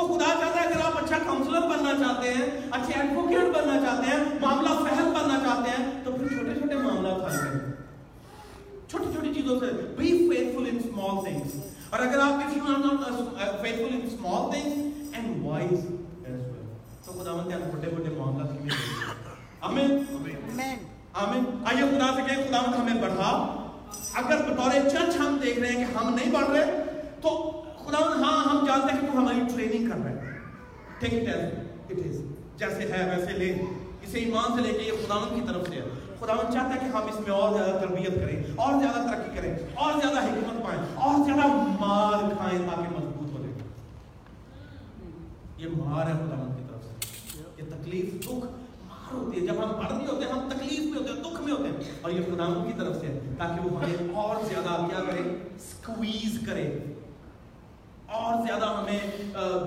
تو 0.00 0.06
خدا 0.06 0.24
چاہتا 0.40 0.60
ہے 0.60 0.66
اگر 0.66 0.84
آپ 0.84 1.04
اچھا 1.04 1.18
کاؤنسلر 1.18 1.60
بننا 1.60 1.92
چاہتے 1.98 2.34
ہیں 2.34 2.46
اچھے 2.70 3.00
ایڈوکیٹ 3.00 3.56
بننا 3.56 3.80
چاہتے 3.80 4.10
ہیں 4.10 4.38
معاملہ 4.40 4.68
فہل 4.68 5.04
بننا 5.04 5.38
چاہتے 5.44 5.70
ہیں 5.70 6.04
تو 6.04 6.12
پھر 6.12 6.28
چھوٹے 6.28 6.58
چھوٹے 6.58 6.76
معاملہ 6.76 7.08
حل 7.08 7.20
کریں 7.20 7.72
چھوٹی 8.88 9.04
چھوٹی 9.12 9.34
چیزوں 9.34 9.60
سے۔ 9.60 9.66
Be 9.96 10.28
faithful 10.28 10.66
in 10.72 10.82
small 10.82 11.24
things 11.24 11.52
اور 11.90 12.00
اگر 12.00 12.18
آپ 12.18 12.32
if 12.32 12.56
you 12.56 12.62
are 12.66 12.78
not 12.78 13.60
faithful 13.60 13.86
in 13.92 14.10
small 14.10 14.50
things 14.50 15.16
ended 15.16 15.44
wise 15.46 15.72
as 16.24 16.40
well 16.40 16.74
تو 17.04 17.12
خدا 17.12 17.32
مند 17.32 17.50
یہاں 17.50 17.70
چھوٹے 17.70 17.90
موٹے 17.90 18.10
معاملہ 18.16 18.44
کی 18.44 18.68
آمین۔ 19.60 20.04
آمین۔ 20.46 20.76
آمین۔ 21.12 21.44
آئیے 21.64 21.82
خدا 21.90 22.14
سے 22.16 22.22
کہیں 22.26 22.48
خدا 22.48 22.60
مند 22.60 22.74
ہمیں 22.74 23.02
بڑھا۔ 23.02 23.56
اگر 24.14 24.36
بطور 24.36 24.88
چرچ 24.88 25.16
ہم 25.16 25.38
دیکھ 25.42 25.58
رہے 25.58 25.68
ہیں 25.68 25.76
کہ 25.76 25.98
ہم 25.98 26.14
نہیں 26.14 26.32
بڑھ 26.32 26.50
رہے 26.50 26.84
تو 27.22 27.59
خداون 27.90 28.24
ہاں 28.24 28.42
ہم 28.44 28.64
جانتے 28.66 28.92
ہیں 28.92 29.00
کہ 29.00 29.06
تو 29.06 29.18
ہماری 29.18 29.40
ٹریننگ 29.54 29.90
کر 29.90 29.96
رہے 29.96 30.12
ہیں 30.12 30.18
جیسے 32.58 32.86
ہے، 32.88 32.98
ویسے 33.10 33.32
لے۔ 33.32 33.50
اسے 34.02 34.18
ایمان 34.18 34.56
سے 34.56 34.62
لے 34.62 34.78
کے 34.78 34.84
یہ 34.84 35.06
خداون 35.06 35.34
کی 35.34 35.46
طرف 35.46 35.68
سے 35.68 35.74
ہے۔ 35.74 35.82
خداون 36.20 36.52
چاہتا 36.52 36.74
ہے 36.74 36.78
کہ 36.80 36.84
ہم 36.84 37.08
اس 37.08 37.20
میں 37.20 37.30
اور 37.30 37.52
زیادہ 37.54 37.78
تربیت 37.80 38.14
کریں، 38.14 38.42
اور 38.56 38.72
زیادہ 38.82 39.06
ترقی 39.06 39.36
کریں، 39.36 39.54
اور 39.74 39.92
زیادہ 40.00 40.24
حکمت 40.24 40.64
پائیں، 40.64 40.80
اور 40.96 41.24
زیادہ 41.24 41.46
مار 41.80 42.28
کھائیں 42.36 42.58
تاکہ 42.58 42.90
مضبوط 42.90 43.32
ہو 43.32 43.42
جائیں 43.42 43.58
یہ 45.58 45.76
مار 45.76 46.06
ہے 46.06 46.12
خداون 46.12 46.54
کی 46.56 46.62
طرف 46.68 46.84
سے۔ 46.84 46.92
یہ 47.58 47.70
تکلیف، 47.70 48.20
دکھ 48.20 48.46
مار 48.88 49.14
ہوتی 49.14 49.40
ہے۔ 49.40 49.46
جب 49.46 49.64
ہم 49.64 49.72
بڑھ 49.78 49.92
نہیں 49.92 50.08
ہوتے 50.08 50.30
ہم 50.30 50.48
تکلیف 50.48 50.80
میں 50.80 50.98
ہوتے 50.98 51.12
ہیں، 51.12 51.20
دکھ 51.22 51.40
میں 51.42 51.52
ہوتے 51.52 51.68
ہیں، 51.68 51.92
اور 52.02 52.10
یہ 52.10 52.22
خداون 52.26 52.64
کی 52.66 52.78
طرف 52.78 53.00
سے 53.00 53.06
ہے، 53.06 53.18
تاکہ 53.38 53.68
وہ 53.68 53.82
ہمیں 53.82 54.14
اور 54.14 54.44
زیادہ 54.48 54.86
کیا 54.88 55.04
کرے؟ 55.06 55.28
سکویز 55.60 56.40
کرے۔ 56.46 56.68
اور 58.10 58.46
زیادہ 58.46 58.64
ہمیں 58.64 58.98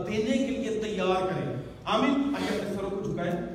دینے 0.07 0.37
کے 0.37 0.47
لیے 0.47 0.81
تیار 0.83 1.21
کریں۔ 1.21 1.55
آمین۔ 1.85 2.35
آئیے 2.35 2.61
اپنے 2.61 2.75
سروں 2.75 2.89
کو 2.89 3.01
جھکائیں۔ 3.01 3.52